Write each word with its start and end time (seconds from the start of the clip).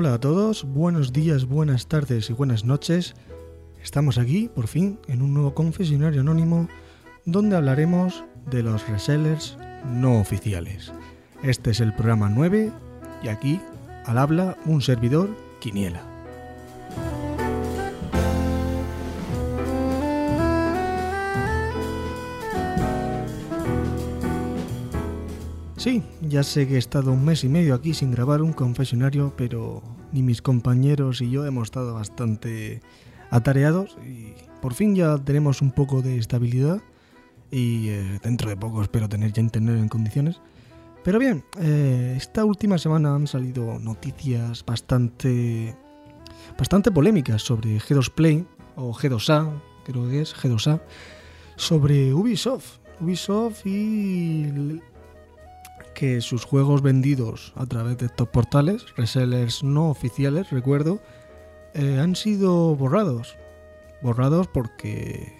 Hola 0.00 0.14
a 0.14 0.18
todos, 0.18 0.64
buenos 0.64 1.12
días, 1.12 1.44
buenas 1.44 1.86
tardes 1.86 2.30
y 2.30 2.32
buenas 2.32 2.64
noches. 2.64 3.14
Estamos 3.82 4.16
aquí, 4.16 4.48
por 4.48 4.66
fin, 4.66 4.98
en 5.08 5.20
un 5.20 5.34
nuevo 5.34 5.52
confesionario 5.52 6.22
anónimo 6.22 6.68
donde 7.26 7.54
hablaremos 7.54 8.24
de 8.50 8.62
los 8.62 8.88
resellers 8.88 9.58
no 9.84 10.18
oficiales. 10.18 10.90
Este 11.42 11.72
es 11.72 11.80
el 11.80 11.94
programa 11.94 12.30
9 12.30 12.72
y 13.22 13.28
aquí, 13.28 13.60
al 14.06 14.16
habla, 14.16 14.56
un 14.64 14.80
servidor, 14.80 15.28
Quiniela. 15.60 16.02
Sí, 25.80 26.02
ya 26.20 26.42
sé 26.42 26.68
que 26.68 26.74
he 26.74 26.78
estado 26.78 27.10
un 27.10 27.24
mes 27.24 27.42
y 27.42 27.48
medio 27.48 27.74
aquí 27.74 27.94
sin 27.94 28.10
grabar 28.10 28.42
un 28.42 28.52
confesionario, 28.52 29.32
pero 29.34 29.82
ni 30.12 30.22
mis 30.22 30.42
compañeros 30.42 31.22
y 31.22 31.30
yo 31.30 31.46
hemos 31.46 31.68
estado 31.68 31.94
bastante 31.94 32.82
atareados 33.30 33.96
y 34.06 34.34
por 34.60 34.74
fin 34.74 34.94
ya 34.94 35.16
tenemos 35.16 35.62
un 35.62 35.70
poco 35.70 36.02
de 36.02 36.18
estabilidad 36.18 36.82
y 37.50 37.88
eh, 37.88 38.20
dentro 38.22 38.50
de 38.50 38.58
poco 38.58 38.82
espero 38.82 39.08
tener 39.08 39.32
ya 39.32 39.40
internet 39.40 39.78
en 39.78 39.88
condiciones. 39.88 40.42
Pero 41.02 41.18
bien, 41.18 41.44
eh, 41.58 42.12
esta 42.14 42.44
última 42.44 42.76
semana 42.76 43.14
han 43.14 43.26
salido 43.26 43.78
noticias 43.78 44.62
bastante 44.66 45.74
bastante 46.58 46.90
polémicas 46.90 47.40
sobre 47.40 47.78
G2 47.78 48.10
Play 48.10 48.46
o 48.76 48.92
G2A, 48.92 49.50
creo 49.86 50.10
que 50.10 50.20
es 50.20 50.36
G2A, 50.36 50.82
sobre 51.56 52.12
Ubisoft. 52.12 52.80
Ubisoft 53.00 53.64
y 53.64 54.82
que 55.94 56.20
sus 56.20 56.44
juegos 56.44 56.82
vendidos 56.82 57.52
a 57.56 57.66
través 57.66 57.98
de 57.98 58.06
estos 58.06 58.28
portales, 58.28 58.84
resellers 58.96 59.62
no 59.62 59.90
oficiales, 59.90 60.50
recuerdo, 60.50 61.00
eh, 61.74 61.98
han 62.00 62.16
sido 62.16 62.74
borrados. 62.76 63.36
Borrados 64.02 64.48
porque 64.48 65.36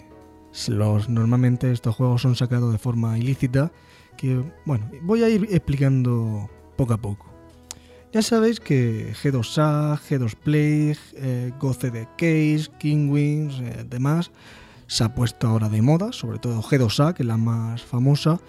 los, 0.69 1.09
normalmente 1.09 1.73
estos 1.73 1.97
juegos 1.97 2.23
son 2.23 2.37
sacados 2.37 2.73
de 2.73 2.78
forma 2.78 3.19
ilícita. 3.19 3.73
Que, 4.17 4.43
bueno, 4.67 4.91
voy 5.03 5.23
a 5.23 5.28
ir 5.28 5.48
explicando 5.51 6.51
poco 6.77 6.93
a 6.93 6.98
poco. 6.98 7.27
Ya 8.12 8.23
sabéis 8.23 8.59
que 8.59 9.12
G2A, 9.23 9.98
G2 10.01 10.34
Play, 10.34 10.97
eh, 11.15 11.53
de 11.93 12.09
Case, 12.19 12.69
Kingwings, 12.78 13.61
eh, 13.61 13.87
demás, 13.89 14.33
se 14.89 15.05
ha 15.05 15.15
puesto 15.15 15.47
ahora 15.47 15.69
de 15.69 15.81
moda, 15.81 16.12
sobre 16.12 16.41
todo 16.41 16.61
G2A, 16.61 17.15
que 17.15 17.23
es 17.23 17.27
la 17.28 17.37
más 17.37 17.83
famosa, 17.83 18.41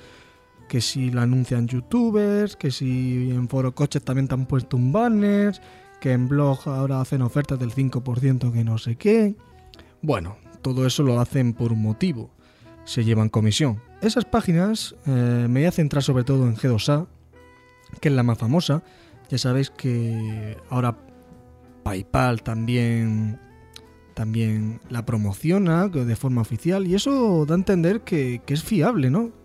que 0.72 0.80
si 0.80 1.12
la 1.12 1.24
anuncian 1.24 1.68
youtubers, 1.68 2.56
que 2.56 2.72
si 2.72 3.30
en 3.30 3.50
Foro 3.50 3.76
Coches 3.76 4.02
también 4.06 4.30
te 4.30 4.36
han 4.36 4.46
puesto 4.46 4.78
un 4.78 4.94
banner, 4.94 5.60
que 6.00 6.14
en 6.14 6.30
blog 6.30 6.60
ahora 6.66 7.02
hacen 7.02 7.22
ofertas 7.24 7.60
del 7.60 7.74
5% 7.74 8.54
que 8.54 8.64
no 8.64 8.78
sé 8.78 8.96
qué. 8.96 9.36
Bueno, 10.02 10.38
todo 10.62 10.88
eso 10.88 11.04
lo 11.04 11.20
hacen 11.20 11.52
por 11.52 11.74
un 11.74 11.82
motivo, 11.82 12.32
se 12.86 13.04
llevan 13.04 13.28
comisión. 13.28 13.82
Esas 14.02 14.24
páginas 14.24 14.96
eh, 15.06 15.46
me 15.50 15.60
voy 15.60 15.66
a 15.66 15.74
centrar 15.74 16.04
sobre 16.04 16.24
todo 16.24 16.48
en 16.48 16.56
G2A, 16.56 17.06
que 18.00 18.08
es 18.08 18.16
la 18.16 18.24
más 18.24 18.38
famosa. 18.38 18.82
Ya 19.28 19.38
sabéis 19.38 19.72
que 19.72 20.56
ahora 20.70 20.98
PayPal 21.84 22.44
también 22.44 23.42
también 24.14 24.80
la 24.90 25.06
promociona 25.06 25.90
de 25.90 26.16
forma 26.16 26.40
oficial 26.40 26.88
y 26.88 26.96
eso 26.96 27.46
da 27.46 27.56
a 27.56 27.58
entender 27.58 28.02
que 28.02 28.42
es 28.48 28.64
fiable, 28.64 29.10
¿no? 29.10 29.41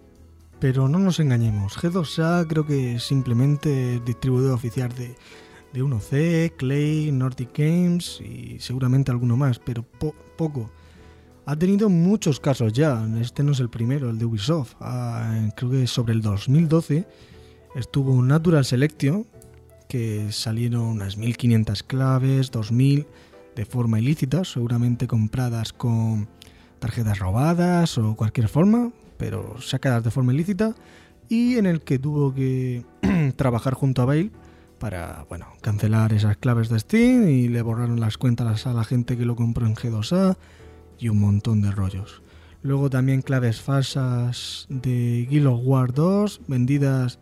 Pero 0.59 0.89
no 0.89 0.99
nos 0.99 1.21
engañemos, 1.21 1.77
G2A 1.77 2.47
creo 2.47 2.67
que 2.67 2.94
es 2.94 3.03
simplemente 3.03 4.00
distribuidor 4.05 4.55
oficial 4.55 4.91
de, 4.94 5.15
de 5.72 5.83
1C, 5.83 6.53
Clay, 6.56 7.12
Nordic 7.12 7.50
Games 7.56 8.21
y 8.22 8.59
seguramente 8.59 9.11
alguno 9.11 9.37
más, 9.37 9.59
pero 9.59 9.84
poco. 10.37 10.71
Ha 11.44 11.56
tenido 11.56 11.89
muchos 11.89 12.41
casos 12.41 12.72
ya, 12.72 13.06
este 13.21 13.43
no 13.43 13.53
es 13.53 13.61
el 13.61 13.69
primero, 13.69 14.11
el 14.11 14.19
de 14.19 14.25
Ubisoft. 14.25 14.75
Ah, 14.81 15.50
creo 15.56 15.71
que 15.71 15.87
sobre 15.87 16.15
el 16.15 16.22
2012 16.22 17.06
estuvo 17.77 18.21
Natural 18.23 18.65
Selection, 18.65 19.27
que 19.88 20.33
salieron 20.33 20.83
unas 20.83 21.19
1500 21.19 21.83
claves, 21.83 22.50
2000 22.50 23.06
de 23.55 23.65
forma 23.65 24.00
ilícita, 24.00 24.44
seguramente 24.44 25.06
compradas 25.06 25.73
con 25.73 26.28
tarjetas 26.78 27.19
robadas 27.19 27.97
o 27.99 28.17
cualquier 28.17 28.49
forma, 28.49 28.91
pero 29.16 29.60
sacadas 29.60 30.04
de 30.04 30.10
forma 30.10 30.32
ilícita, 30.32 30.75
y 31.28 31.56
en 31.56 31.66
el 31.66 31.81
que 31.81 31.99
tuvo 31.99 32.34
que 32.34 32.84
trabajar 33.37 33.75
junto 33.75 34.03
a 34.03 34.04
Bale 34.04 34.31
para 34.78 35.25
bueno, 35.28 35.47
cancelar 35.62 36.12
esas 36.12 36.37
claves 36.37 36.69
de 36.69 36.78
Steam 36.78 37.28
y 37.28 37.49
le 37.49 37.62
borraron 37.62 38.00
las 38.00 38.19
cuentas 38.19 38.66
a 38.66 38.72
la 38.72 38.84
gente 38.84 39.16
que 39.16 39.25
lo 39.25 39.37
compró 39.37 39.66
en 39.66 39.75
G2A 39.75 40.37
y 40.99 41.09
un 41.09 41.21
montón 41.21 41.62
de 41.62 41.71
rollos. 41.71 42.22
Luego 42.62 42.91
también 42.91 43.22
claves 43.22 43.60
falsas 43.60 44.66
de 44.69 45.26
Guild 45.31 45.47
of 45.47 45.60
War 45.65 45.93
2 45.93 46.43
vendidas 46.49 47.19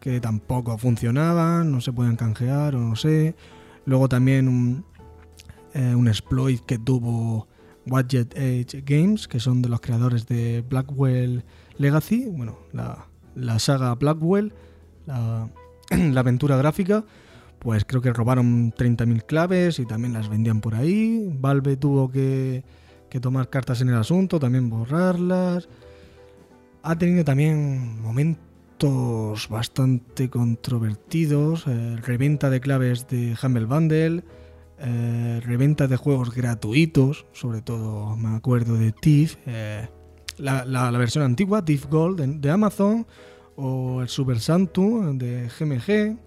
que 0.00 0.20
tampoco 0.20 0.76
funcionaban, 0.78 1.70
no 1.70 1.80
se 1.80 1.92
pueden 1.92 2.16
canjear 2.16 2.74
o 2.74 2.80
no 2.80 2.96
sé. 2.96 3.36
Luego 3.84 4.08
también 4.08 4.48
un, 4.48 4.84
eh, 5.74 5.94
un 5.94 6.08
exploit 6.08 6.60
que 6.64 6.78
tuvo 6.78 7.46
Budget 7.86 8.34
Age 8.36 8.82
Games, 8.84 9.28
que 9.28 9.40
son 9.40 9.62
de 9.62 9.68
los 9.68 9.80
creadores 9.80 10.26
de 10.26 10.64
Blackwell 10.68 11.44
Legacy, 11.78 12.26
bueno, 12.26 12.58
la, 12.72 13.58
saga 13.58 13.94
Blackwell, 13.94 14.52
la, 15.06 15.50
aventura 16.20 16.56
gráfica, 16.56 17.04
pues 17.58 17.84
creo 17.84 18.02
que 18.02 18.12
robaron 18.12 18.72
30.000 18.72 19.24
claves 19.24 19.78
y 19.78 19.86
también 19.86 20.12
las 20.12 20.28
vendían 20.28 20.60
por 20.60 20.74
ahí. 20.74 21.28
Valve 21.40 21.76
tuvo 21.76 22.10
que, 22.10 22.64
tomar 23.20 23.50
cartas 23.50 23.80
en 23.80 23.88
el 23.88 23.96
asunto, 23.96 24.40
también 24.40 24.70
borrarlas. 24.70 25.68
Ha 26.82 26.96
tenido 26.96 27.24
también 27.24 28.00
momentos 28.00 29.48
bastante 29.48 30.28
controvertidos, 30.28 31.66
eh, 31.68 31.96
reventa 32.02 32.50
de 32.50 32.60
claves 32.60 33.06
de 33.06 33.36
Humble 33.40 33.66
Bundle 33.66 34.24
eh, 34.84 35.40
reventa 35.44 35.86
de 35.86 35.96
juegos 35.96 36.34
gratuitos, 36.34 37.24
sobre 37.32 37.62
todo 37.62 38.16
me 38.16 38.36
acuerdo 38.36 38.74
de 38.74 38.90
TIFF, 38.90 39.36
eh, 39.46 39.88
la, 40.38 40.90
versión 40.98 41.22
antigua, 41.24 41.64
TIFF 41.64 41.86
Gold 41.86 42.20
de, 42.20 42.50
Amazon, 42.50 43.06
o 43.54 44.02
el 44.02 44.08
Super 44.08 44.40
Santu 44.40 45.02
de 45.14 45.48
GMG. 45.48 46.18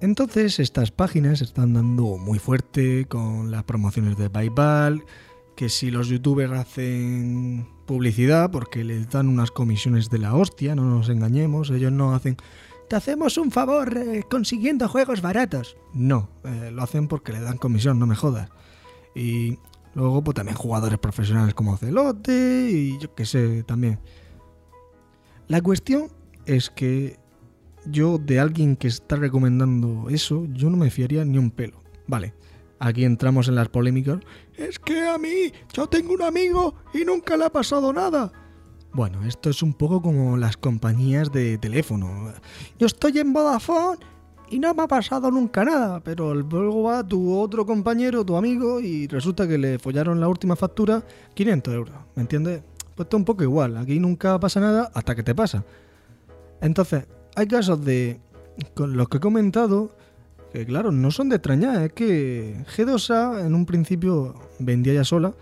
Entonces 0.00 0.60
estas 0.60 0.90
páginas 0.90 1.42
están 1.42 1.74
dando 1.74 2.16
muy 2.16 2.38
fuerte 2.38 3.04
con 3.04 3.50
las 3.50 3.64
promociones 3.64 4.16
de 4.16 4.30
PayPal, 4.30 5.02
que 5.54 5.68
si 5.68 5.90
los 5.90 6.08
youtubers 6.08 6.52
hacen 6.52 7.68
publicidad, 7.86 8.50
porque 8.50 8.82
les 8.82 9.10
dan 9.10 9.28
unas 9.28 9.50
comisiones 9.50 10.08
de 10.08 10.18
la 10.18 10.34
hostia, 10.34 10.74
no 10.74 10.84
nos 10.84 11.10
engañemos, 11.10 11.70
ellos 11.70 11.92
no 11.92 12.14
hacen 12.14 12.38
te 12.88 12.96
hacemos 12.96 13.38
un 13.38 13.50
favor 13.50 13.96
eh, 13.96 14.22
consiguiendo 14.28 14.88
juegos 14.88 15.20
baratos. 15.22 15.76
No, 15.92 16.28
eh, 16.44 16.70
lo 16.72 16.82
hacen 16.82 17.08
porque 17.08 17.32
le 17.32 17.40
dan 17.40 17.58
comisión, 17.58 17.98
no 17.98 18.06
me 18.06 18.16
jodas. 18.16 18.50
Y 19.14 19.58
luego 19.94 20.22
pues 20.22 20.34
también 20.34 20.56
jugadores 20.56 20.98
profesionales 20.98 21.54
como 21.54 21.76
Celote 21.76 22.68
y 22.70 22.98
yo 22.98 23.14
qué 23.14 23.26
sé 23.26 23.62
también. 23.62 24.00
La 25.48 25.60
cuestión 25.60 26.08
es 26.46 26.70
que 26.70 27.18
yo 27.86 28.18
de 28.18 28.40
alguien 28.40 28.76
que 28.76 28.88
está 28.88 29.16
recomendando 29.16 30.08
eso, 30.08 30.46
yo 30.52 30.70
no 30.70 30.76
me 30.76 30.90
fiaría 30.90 31.24
ni 31.24 31.38
un 31.38 31.50
pelo. 31.50 31.82
Vale, 32.06 32.34
aquí 32.78 33.04
entramos 33.04 33.48
en 33.48 33.54
las 33.54 33.68
polémicas. 33.68 34.20
Es 34.54 34.78
que 34.78 35.06
a 35.06 35.18
mí, 35.18 35.52
yo 35.72 35.86
tengo 35.86 36.14
un 36.14 36.22
amigo 36.22 36.74
y 36.92 37.04
nunca 37.04 37.36
le 37.36 37.44
ha 37.44 37.50
pasado 37.50 37.92
nada. 37.92 38.32
Bueno, 38.94 39.24
esto 39.24 39.50
es 39.50 39.60
un 39.60 39.74
poco 39.74 40.00
como 40.00 40.36
las 40.36 40.56
compañías 40.56 41.32
de 41.32 41.58
teléfono. 41.58 42.32
Yo 42.78 42.86
estoy 42.86 43.18
en 43.18 43.32
Vodafone 43.32 43.98
y 44.50 44.60
no 44.60 44.72
me 44.72 44.84
ha 44.84 44.86
pasado 44.86 45.32
nunca 45.32 45.64
nada, 45.64 45.98
pero 45.98 46.32
luego 46.32 46.84
va 46.84 47.02
tu 47.02 47.36
otro 47.36 47.66
compañero, 47.66 48.24
tu 48.24 48.36
amigo, 48.36 48.78
y 48.78 49.08
resulta 49.08 49.48
que 49.48 49.58
le 49.58 49.80
follaron 49.80 50.20
la 50.20 50.28
última 50.28 50.54
factura 50.54 51.02
500 51.34 51.74
euros, 51.74 51.96
¿me 52.14 52.22
entiendes? 52.22 52.62
Pues 52.94 53.06
esto 53.06 53.16
es 53.16 53.20
un 53.20 53.24
poco 53.24 53.42
igual, 53.42 53.76
aquí 53.76 53.98
nunca 53.98 54.38
pasa 54.38 54.60
nada 54.60 54.92
hasta 54.94 55.16
que 55.16 55.24
te 55.24 55.34
pasa. 55.34 55.64
Entonces, 56.60 57.04
hay 57.34 57.48
casos 57.48 57.84
de 57.84 58.20
con 58.74 58.96
los 58.96 59.08
que 59.08 59.16
he 59.16 59.20
comentado 59.20 59.90
que 60.52 60.64
claro, 60.64 60.92
no 60.92 61.10
son 61.10 61.30
de 61.30 61.36
extrañar, 61.36 61.82
es 61.82 61.92
que 61.94 62.64
G2A 62.76 63.44
en 63.44 63.56
un 63.56 63.66
principio 63.66 64.34
vendía 64.60 64.94
ya 64.94 65.02
sola, 65.02 65.34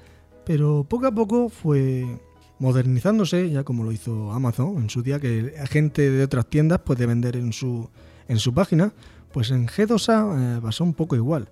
pero 0.47 0.87
poco 0.89 1.07
a 1.07 1.13
poco 1.13 1.51
fue 1.51 2.19
modernizándose, 2.63 3.51
ya 3.51 3.65
como 3.65 3.83
lo 3.83 3.91
hizo 3.91 4.31
Amazon 4.31 4.77
en 4.77 4.89
su 4.89 5.03
día, 5.03 5.19
que 5.19 5.53
gente 5.69 6.09
de 6.09 6.23
otras 6.23 6.47
tiendas 6.47 6.79
puede 6.79 7.07
vender 7.07 7.35
en 7.35 7.53
su, 7.53 7.91
en 8.29 8.39
su 8.39 8.55
página, 8.55 8.95
pues 9.33 9.51
en 9.51 9.67
G2A 9.67 10.59
eh, 10.59 10.61
pasó 10.63 10.85
un 10.85 10.95
poco 10.95 11.17
igual. 11.17 11.51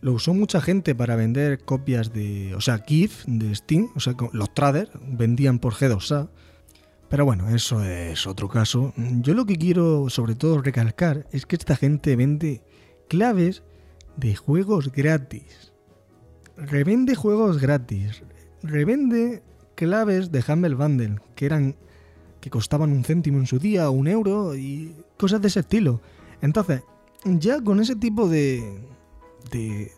Lo 0.00 0.12
usó 0.12 0.34
mucha 0.34 0.60
gente 0.60 0.94
para 0.94 1.16
vender 1.16 1.64
copias 1.64 2.12
de, 2.12 2.54
o 2.54 2.60
sea, 2.60 2.84
GIF 2.86 3.24
de 3.24 3.54
Steam, 3.54 3.88
o 3.96 4.00
sea, 4.00 4.14
los 4.32 4.52
traders 4.52 4.90
vendían 5.00 5.60
por 5.60 5.72
G2A. 5.72 6.28
Pero 7.08 7.24
bueno, 7.24 7.48
eso 7.48 7.82
es 7.82 8.26
otro 8.26 8.48
caso. 8.48 8.92
Yo 8.96 9.32
lo 9.32 9.46
que 9.46 9.56
quiero 9.56 10.10
sobre 10.10 10.34
todo 10.34 10.60
recalcar 10.60 11.26
es 11.32 11.46
que 11.46 11.56
esta 11.56 11.74
gente 11.74 12.16
vende 12.16 12.62
claves 13.08 13.62
de 14.18 14.36
juegos 14.36 14.92
gratis. 14.92 15.72
Revende 16.58 17.14
juegos 17.14 17.58
gratis. 17.58 18.22
Revende 18.62 19.42
claves 19.80 20.30
de 20.30 20.44
Humble 20.46 20.74
Bundle, 20.74 21.16
que 21.34 21.46
eran 21.46 21.74
que 22.38 22.50
costaban 22.50 22.92
un 22.92 23.02
céntimo 23.02 23.38
en 23.38 23.46
su 23.46 23.58
día, 23.58 23.88
un 23.88 24.08
euro 24.08 24.54
y 24.54 24.94
cosas 25.16 25.40
de 25.40 25.48
ese 25.48 25.60
estilo. 25.60 26.02
Entonces, 26.42 26.82
ya 27.24 27.62
con 27.62 27.80
ese 27.80 27.96
tipo 27.96 28.28
de. 28.28 28.62
de. 29.50 29.90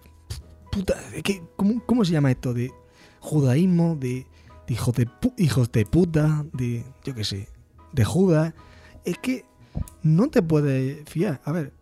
puta. 0.70 0.94
De 1.10 1.42
¿cómo, 1.84 2.04
se 2.04 2.12
llama 2.12 2.30
esto? 2.30 2.54
De 2.54 2.70
judaísmo, 3.18 3.96
de, 3.96 4.24
de 4.68 4.74
hijos, 4.74 4.94
de 4.94 5.08
hijos 5.36 5.72
de 5.72 5.84
puta, 5.84 6.44
de. 6.52 6.84
yo 7.02 7.14
qué 7.16 7.24
sé, 7.24 7.48
de 7.92 8.04
Judas. 8.04 8.54
Es 9.04 9.18
que 9.18 9.44
no 10.04 10.28
te 10.28 10.42
puedes 10.42 11.08
fiar. 11.10 11.40
A 11.44 11.50
ver. 11.50 11.72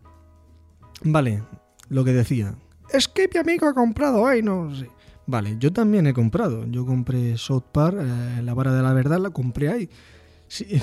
Vale, 1.03 1.43
lo 1.87 2.03
que 2.03 2.13
decía. 2.13 2.55
Es 2.89 3.07
que 3.07 3.29
mi 3.31 3.39
amigo 3.39 3.67
ha 3.67 3.75
comprado 3.75 4.23
hoy, 4.23 4.41
no 4.41 4.73
sé. 4.75 4.89
Vale, 5.31 5.55
yo 5.57 5.71
también 5.71 6.07
he 6.07 6.13
comprado. 6.13 6.65
Yo 6.69 6.85
compré 6.85 7.37
South 7.37 7.63
Park, 7.71 7.97
eh, 8.01 8.41
la 8.43 8.53
vara 8.53 8.73
de 8.73 8.81
la 8.81 8.91
verdad, 8.91 9.17
la 9.17 9.29
compré 9.29 9.69
ahí. 9.69 9.89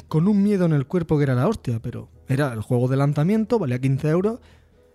con 0.08 0.26
un 0.26 0.42
miedo 0.42 0.64
en 0.64 0.72
el 0.72 0.86
cuerpo 0.86 1.18
que 1.18 1.24
era 1.24 1.34
la 1.34 1.46
hostia, 1.46 1.80
pero 1.80 2.08
era 2.28 2.54
el 2.54 2.62
juego 2.62 2.88
de 2.88 2.96
lanzamiento, 2.96 3.58
valía 3.58 3.78
15 3.78 4.08
euros. 4.08 4.40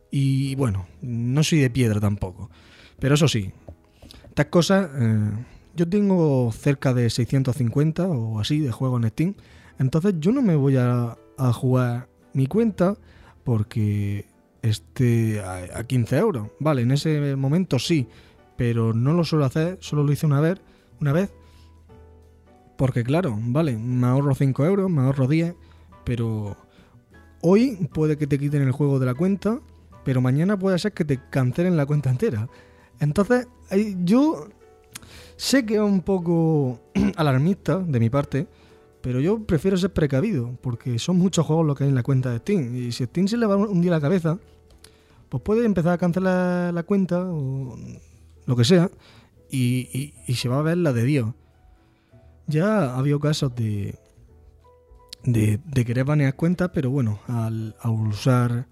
Y 0.10 0.56
bueno, 0.56 0.88
no 1.04 1.44
soy 1.44 1.60
de 1.60 1.70
piedra 1.70 2.00
tampoco. 2.00 2.50
Pero 2.98 3.14
eso 3.14 3.28
sí, 3.28 3.52
estas 4.28 4.48
cosas, 4.48 4.90
eh, 4.96 5.30
yo 5.76 5.88
tengo 5.88 6.52
cerca 6.52 6.96
de 6.96 7.12
650 7.12 8.08
o 8.08 8.40
así 8.40 8.58
de 8.58 8.72
juegos 8.72 9.04
en 9.04 9.10
Steam. 9.10 9.36
Entonces 9.78 10.16
yo 10.18 10.32
no 10.32 10.42
me 10.42 10.56
voy 10.56 10.78
a, 10.78 11.16
a 11.38 11.54
jugar 11.54 12.08
mi 12.34 12.48
cuenta 12.48 12.98
porque 13.44 14.26
esté 14.64 15.42
a, 15.42 15.84
15 15.84 16.18
euros. 16.18 16.48
Vale, 16.60 16.82
en 16.82 16.92
ese 16.92 17.36
momento 17.36 17.78
sí, 17.78 18.08
pero 18.64 18.94
no 18.94 19.12
lo 19.12 19.26
suelo 19.26 19.44
hacer, 19.44 19.78
solo 19.82 20.06
lo 20.06 20.14
hice 20.14 20.26
una 20.26 20.40
vez, 20.40 20.58
una 21.02 21.12
vez. 21.12 21.30
Porque 22.78 23.04
claro, 23.04 23.38
vale, 23.38 23.76
me 23.76 24.08
ahorro 24.08 24.34
5 24.34 24.66
euros, 24.66 24.90
me 24.90 25.02
ahorro 25.02 25.28
10, 25.28 25.54
pero 26.06 26.56
hoy 27.42 27.90
puede 27.94 28.18
que 28.18 28.26
te 28.26 28.40
quiten 28.40 28.62
el 28.62 28.72
juego 28.72 29.00
de 29.00 29.06
la 29.06 29.16
cuenta, 29.16 29.60
pero 30.06 30.22
mañana 30.22 30.58
puede 30.58 30.80
ser 30.80 30.94
que 30.94 31.04
te 31.04 31.20
cancelen 31.30 31.76
la 31.76 31.86
cuenta 31.86 32.10
entera. 32.10 32.48
Entonces, 33.02 33.50
yo 34.06 34.48
sé 35.36 35.66
que 35.66 35.74
es 35.74 35.82
un 35.82 36.00
poco 36.00 36.80
alarmista 37.18 37.80
de 37.80 38.00
mi 38.00 38.10
parte, 38.10 38.48
pero 39.02 39.20
yo 39.20 39.40
prefiero 39.44 39.76
ser 39.76 39.92
precavido, 39.92 40.58
porque 40.62 40.98
son 41.00 41.18
muchos 41.18 41.46
juegos 41.46 41.66
lo 41.66 41.76
que 41.76 41.84
hay 41.84 41.90
en 41.90 41.96
la 41.96 42.04
cuenta 42.04 42.32
de 42.32 42.38
Steam. 42.38 42.74
Y 42.78 42.94
si 42.94 43.04
Steam 43.04 43.28
se 43.28 43.36
le 43.36 43.46
va 43.46 43.58
un 43.58 43.82
día 43.82 43.92
la 43.92 44.00
cabeza, 44.00 44.40
pues 45.28 45.44
puede 45.44 45.66
empezar 45.66 45.92
a 45.92 45.98
cancelar 45.98 46.74
la 46.74 46.84
cuenta 46.84 47.26
o 47.26 47.78
lo 48.46 48.56
que 48.56 48.66
sea, 48.66 48.90
y, 49.50 50.14
se 50.34 50.50
va 50.50 50.60
a 50.60 50.64
ver 50.64 50.78
la 50.78 50.94
de 50.94 51.04
Dios. 51.04 51.34
Ya 52.48 52.94
ha 52.94 52.98
habido 52.98 53.20
casos 53.20 53.56
de, 53.56 53.98
de, 55.24 55.86
querer 55.86 56.06
banear 56.06 56.36
cuentas, 56.36 56.72
pero 56.74 56.90
bueno, 56.90 57.20
al, 57.28 57.76
usar 57.84 58.68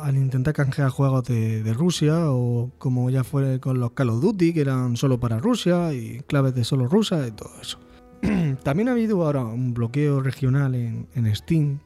al 0.00 0.16
intentar 0.16 0.54
canjear 0.54 0.88
juegos 0.88 1.24
de, 1.24 1.74
Rusia 1.74 2.30
o 2.30 2.70
como 2.78 3.10
ya 3.10 3.24
fue 3.24 3.60
con 3.60 3.80
los 3.80 3.92
Call 3.92 4.10
of 4.10 4.22
Duty 4.22 4.54
que 4.54 4.62
eran 4.62 4.96
solo 4.96 5.20
para 5.20 5.38
Rusia 5.38 5.92
y 5.92 6.20
claves 6.26 6.54
de 6.54 6.64
solo 6.64 6.88
rusa 6.88 7.26
y 7.26 7.32
todo 7.32 7.50
eso. 7.60 7.78
También 8.62 8.88
ha 8.88 8.92
habido 8.92 9.24
ahora 9.24 9.44
un 9.44 9.74
bloqueo 9.74 10.22
regional 10.22 10.74
en, 10.74 11.36
Steam. 11.36 11.80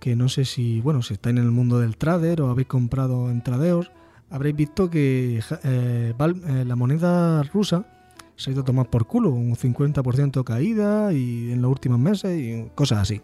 Que 0.00 0.16
no 0.16 0.30
sé 0.30 0.46
si, 0.46 0.80
bueno, 0.80 1.02
si 1.02 1.12
está 1.14 1.28
en 1.28 1.36
el 1.36 1.50
mundo 1.50 1.78
del 1.78 1.98
trader 1.98 2.40
o 2.40 2.50
habéis 2.50 2.68
comprado 2.68 3.30
en 3.30 3.42
tradeos, 3.42 3.92
habréis 4.30 4.56
visto 4.56 4.88
que 4.88 5.42
eh, 5.64 6.14
eh, 6.14 6.64
la 6.66 6.76
moneda 6.76 7.42
rusa 7.42 7.84
se 8.36 8.50
ha 8.50 8.52
ido 8.52 8.62
a 8.62 8.64
tomar 8.64 8.88
por 8.88 9.06
culo, 9.06 9.30
un 9.30 9.54
50% 9.54 10.44
caída 10.44 11.12
y 11.12 11.52
en 11.52 11.60
los 11.60 11.70
últimos 11.70 11.98
meses 11.98 12.40
y 12.40 12.70
cosas 12.74 13.00
así. 13.00 13.20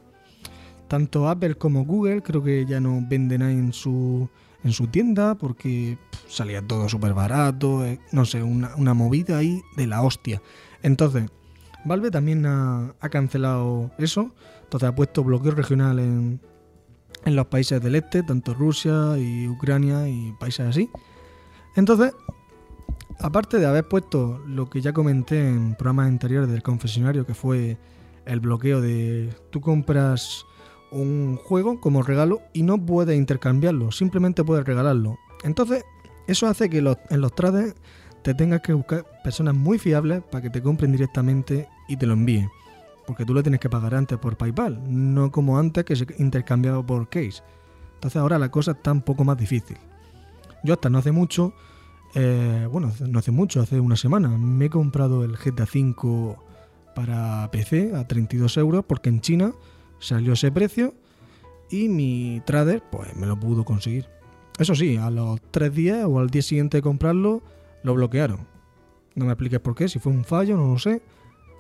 Tanto 0.89 1.29
Apple 1.29 1.55
como 1.55 1.85
Google 1.85 2.23
creo 2.23 2.43
que 2.43 2.67
ya 2.67 2.81
no 2.81 3.03
venden 3.09 3.43
ahí 3.43 3.55
en 3.55 3.73
su, 3.73 4.29
en 4.63 4.73
su 4.73 4.89
tienda 4.89 5.35
porque 5.37 5.99
salía 6.29 6.61
todo 6.61 6.89
súper 6.89 7.15
barato, 7.15 7.85
eh, 7.85 7.99
no 8.13 8.25
sé, 8.25 8.43
una, 8.43 8.95
movida 8.95 9.39
ahí 9.39 9.63
de 9.77 9.87
la 9.87 10.03
hostia. 10.03 10.43
Entonces, 10.83 11.31
Valve 11.85 12.11
también 12.11 12.45
ha, 12.47 12.95
cancelado 13.11 13.91
eso, 13.99 14.33
entonces 14.65 14.89
ha 14.89 14.95
puesto 14.95 15.25
bloqueo 15.25 15.53
regional 15.53 15.99
en, 15.99 16.41
los 17.35 17.47
países 17.47 17.83
del 17.83 17.97
este, 17.97 18.23
tanto 18.23 18.55
Rusia 18.55 19.19
y 19.19 19.49
Ucrania 19.49 20.09
y 20.09 20.33
países 20.39 20.67
así. 20.67 20.91
Entonces, 21.75 22.13
aparte 23.19 23.59
de 23.59 23.67
haber 23.67 23.89
puesto 23.89 24.41
lo 24.47 24.71
que 24.71 24.81
ya 24.81 24.93
comenté 24.93 25.49
en 25.49 25.75
programas 25.75 26.09
anteriores 26.09 26.49
del 26.49 26.63
confesionario, 26.63 27.27
que 27.27 27.35
fue 27.35 27.77
el 28.27 28.41
bloqueo 28.41 28.81
de 28.81 29.31
tú 29.51 29.61
compras 29.61 30.45
un 30.91 31.37
juego 31.37 31.81
como 31.81 32.03
regalo 32.03 32.43
y 32.53 32.63
no 32.63 32.79
puedes 32.79 33.17
intercambiarlo, 33.17 33.91
simplemente 33.93 34.45
puedes 34.45 34.65
regalarlo. 34.65 35.19
Entonces, 35.43 35.85
eso 36.27 36.47
hace 36.47 36.71
que 36.71 36.79
en 36.79 37.21
los 37.21 37.35
trades 37.35 37.75
te 38.23 38.35
tengas 38.35 38.61
que 38.61 38.73
buscar 38.73 39.05
personas 39.23 39.55
muy 39.55 39.79
fiables 39.79 40.23
para 40.31 40.43
que 40.43 40.51
te 40.51 40.63
compren 40.63 40.93
directamente 40.93 41.69
y 41.89 41.97
te 41.97 42.07
lo 42.07 42.15
envíen. 42.15 42.49
Porque 43.07 43.25
tú 43.25 43.35
lo 43.35 43.43
tienes 43.43 43.61
que 43.61 43.71
pagar 43.71 43.95
antes 43.95 44.19
por 44.19 44.37
PayPal, 44.37 44.81
no 44.89 45.31
como 45.31 45.59
antes 45.59 45.85
que 45.85 45.95
se 45.95 46.07
intercambiaba 46.19 46.85
por 46.85 47.09
Case. 47.09 47.43
Entonces 47.95 48.21
ahora 48.21 48.39
la 48.39 48.51
cosa 48.51 48.73
está 48.73 48.93
un 48.93 49.03
poco 49.03 49.25
más 49.25 49.39
difícil. 49.39 49.77
Yo 50.65 50.75
hasta 50.75 50.91
no 50.91 50.99
hace 50.99 51.13
mucho, 51.13 51.55
eh, 52.15 52.69
bueno, 52.71 52.93
no 53.07 53.19
hace 53.19 53.31
mucho, 53.31 53.61
hace 53.61 53.79
una 53.79 53.97
semana, 53.97 54.29
me 54.29 54.67
he 54.67 54.71
comprado 54.71 55.25
el 55.25 55.37
GTA 55.37 55.65
V 55.65 56.37
para 56.95 57.49
PC 57.53 57.95
a 57.95 58.07
32 58.07 58.57
euros 58.57 58.85
porque 58.87 59.09
en 59.09 59.21
China 59.21 59.53
salió 59.99 60.33
ese 60.33 60.51
precio 60.51 60.95
y 61.71 61.89
mi 61.89 62.43
trader 62.45 62.83
pues 62.91 63.15
me 63.17 63.27
lo 63.27 63.39
pudo 63.39 63.65
conseguir. 63.65 64.09
Eso 64.59 64.75
sí, 64.75 64.97
a 64.97 65.11
los 65.11 65.41
tres 65.51 65.75
días 65.75 66.07
o 66.07 66.19
al 66.19 66.31
día 66.31 66.43
siguiente 66.43 66.79
de 66.79 66.83
comprarlo 66.83 67.43
lo 67.83 67.95
bloquearon. 67.95 68.47
No 69.15 69.27
me 69.27 69.33
expliques 69.33 69.61
por 69.61 69.75
qué, 69.75 69.89
si 69.89 69.99
fue 69.99 70.13
un 70.13 70.25
fallo, 70.25 70.57
no 70.57 70.73
lo 70.73 70.79
sé. 70.79 71.03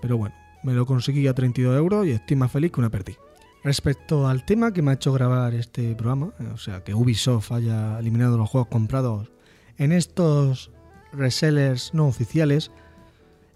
Pero 0.01 0.17
bueno, 0.17 0.35
me 0.67 0.75
lo 0.75 0.85
conseguí 0.85 1.29
a 1.29 1.33
32 1.33 1.79
euros 1.79 2.07
y 2.07 2.11
estoy 2.11 2.37
más 2.37 2.51
feliz 2.51 2.73
que 2.73 2.81
una 2.81 2.91
perdí. 2.91 3.17
Respecto 3.63 4.27
al 4.27 4.45
tema 4.45 4.73
que 4.73 4.83
me 4.83 4.91
ha 4.91 4.95
hecho 4.95 5.13
grabar 5.13 5.55
este 5.55 5.95
programa, 5.95 6.33
o 6.53 6.59
sea, 6.59 6.83
que 6.83 6.93
Ubisoft 6.93 7.53
haya 7.53 8.01
eliminado 8.01 8.37
los 8.37 8.51
juegos 8.51 8.69
comprados 8.69 9.31
en 9.79 9.93
estos 9.93 10.73
resellers 11.13 11.95
no 11.95 12.09
oficiales, 12.09 12.73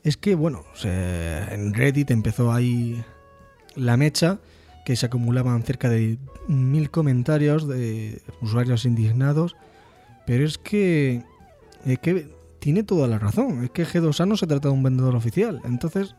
es 0.04 0.16
que, 0.16 0.36
bueno, 0.36 0.62
en 0.84 1.74
Reddit 1.74 2.12
empezó 2.12 2.52
ahí 2.52 3.04
la 3.74 3.96
mecha, 3.96 4.38
que 4.84 4.94
se 4.94 5.06
acumulaban 5.06 5.64
cerca 5.64 5.88
de 5.88 6.16
mil 6.46 6.90
comentarios 6.90 7.66
de 7.66 8.22
usuarios 8.40 8.84
indignados, 8.84 9.56
pero 10.26 10.44
es 10.44 10.58
que, 10.58 11.24
es 11.84 11.98
que 11.98 12.32
tiene 12.60 12.84
toda 12.84 13.08
la 13.08 13.18
razón. 13.18 13.64
Es 13.64 13.70
que 13.70 13.84
G2A 13.84 14.28
no 14.28 14.36
se 14.36 14.46
trata 14.46 14.68
de 14.68 14.74
un 14.74 14.82
vendedor 14.84 15.16
oficial. 15.16 15.60
Entonces, 15.64 16.14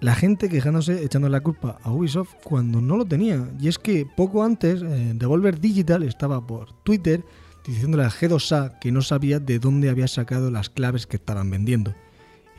la 0.00 0.14
gente 0.14 0.48
quejándose, 0.48 1.04
echando 1.04 1.28
la 1.28 1.40
culpa 1.40 1.78
a 1.82 1.90
Ubisoft 1.90 2.34
cuando 2.44 2.80
no 2.80 2.96
lo 2.96 3.04
tenía. 3.04 3.50
Y 3.60 3.68
es 3.68 3.78
que 3.78 4.06
poco 4.06 4.42
antes, 4.42 4.82
eh, 4.82 5.12
Devolver 5.14 5.60
Digital 5.60 6.02
estaba 6.02 6.46
por 6.46 6.72
Twitter 6.82 7.24
diciéndole 7.66 8.04
a 8.04 8.10
G2A 8.10 8.78
que 8.78 8.92
no 8.92 9.02
sabía 9.02 9.40
de 9.40 9.58
dónde 9.58 9.88
había 9.88 10.06
sacado 10.06 10.50
las 10.50 10.70
claves 10.70 11.06
que 11.06 11.16
estaban 11.16 11.50
vendiendo. 11.50 11.94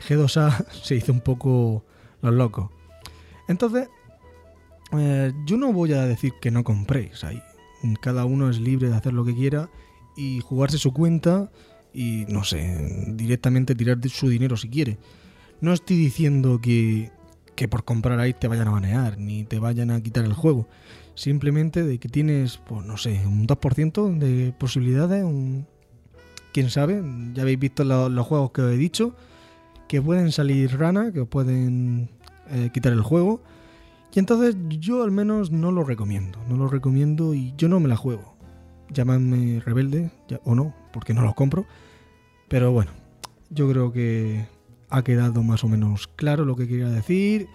G2A 0.06 0.66
se 0.82 0.96
hizo 0.96 1.12
un 1.12 1.20
poco 1.20 1.84
los 2.22 2.34
locos. 2.34 2.70
Entonces, 3.46 3.88
eh, 4.92 5.32
yo 5.46 5.56
no 5.56 5.72
voy 5.72 5.92
a 5.92 6.02
decir 6.02 6.32
que 6.40 6.50
no 6.50 6.64
compréis 6.64 7.24
ahí. 7.24 7.42
Cada 8.00 8.24
uno 8.24 8.50
es 8.50 8.58
libre 8.58 8.88
de 8.88 8.96
hacer 8.96 9.12
lo 9.12 9.24
que 9.24 9.34
quiera 9.34 9.70
y 10.16 10.40
jugarse 10.40 10.78
su 10.78 10.92
cuenta 10.92 11.50
y 11.94 12.26
no 12.28 12.44
sé, 12.44 13.06
directamente 13.14 13.74
tirar 13.74 13.98
su 14.08 14.28
dinero 14.28 14.56
si 14.56 14.68
quiere. 14.68 14.98
No 15.60 15.72
estoy 15.72 15.96
diciendo 15.96 16.60
que, 16.60 17.10
que 17.58 17.66
por 17.66 17.82
comprar 17.82 18.20
ahí 18.20 18.34
te 18.34 18.46
vayan 18.46 18.68
a 18.68 18.70
banear 18.70 19.18
ni 19.18 19.42
te 19.42 19.58
vayan 19.58 19.90
a 19.90 20.00
quitar 20.00 20.24
el 20.24 20.32
juego. 20.32 20.68
Simplemente 21.16 21.82
de 21.82 21.98
que 21.98 22.08
tienes, 22.08 22.58
pues 22.58 22.86
no 22.86 22.96
sé, 22.96 23.20
un 23.26 23.48
2% 23.48 24.16
de 24.16 24.52
posibilidades, 24.56 25.24
un... 25.24 25.66
quién 26.52 26.70
sabe, 26.70 27.02
ya 27.34 27.42
habéis 27.42 27.58
visto 27.58 27.82
los 27.82 28.26
juegos 28.28 28.52
que 28.52 28.62
os 28.62 28.72
he 28.72 28.76
dicho, 28.76 29.16
que 29.88 30.00
pueden 30.00 30.30
salir 30.30 30.78
rana, 30.78 31.10
que 31.10 31.24
pueden 31.24 32.10
eh, 32.48 32.70
quitar 32.72 32.92
el 32.92 33.02
juego. 33.02 33.42
Y 34.14 34.20
entonces 34.20 34.54
yo 34.68 35.02
al 35.02 35.10
menos 35.10 35.50
no 35.50 35.72
lo 35.72 35.82
recomiendo, 35.82 36.38
no 36.48 36.56
lo 36.56 36.68
recomiendo 36.68 37.34
y 37.34 37.54
yo 37.56 37.68
no 37.68 37.80
me 37.80 37.88
la 37.88 37.96
juego 37.96 38.36
llamadme 38.88 39.60
rebelde 39.66 40.12
o 40.44 40.54
no, 40.54 40.76
porque 40.92 41.12
no 41.12 41.22
lo 41.22 41.34
compro. 41.34 41.66
Pero 42.46 42.70
bueno, 42.70 42.92
yo 43.50 43.68
creo 43.68 43.90
que 43.90 44.46
ha 44.90 45.02
quedado 45.02 45.42
más 45.42 45.64
o 45.64 45.68
menos 45.68 46.08
claro 46.08 46.44
lo 46.44 46.56
que 46.56 46.68
quería 46.68 46.88
decir 46.88 47.48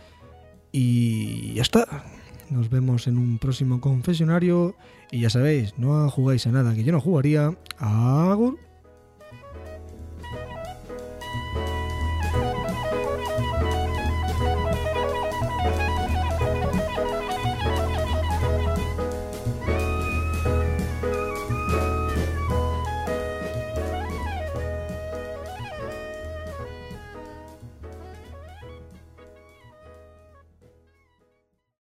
y 0.72 1.54
ya 1.54 1.62
está. 1.62 2.06
Nos 2.50 2.70
vemos 2.70 3.08
en 3.08 3.18
un 3.18 3.40
próximo 3.40 3.82
confesionario 3.82 4.75
y 5.12 5.22
ya 5.22 5.30
sabéis, 5.30 5.74
no 5.78 6.10
jugáis 6.10 6.46
a 6.48 6.52
nada 6.52 6.74
que 6.75 6.84
yo 6.84 6.92
no 6.92 7.00
jugaría. 7.00 7.58
Agur. 7.78 8.60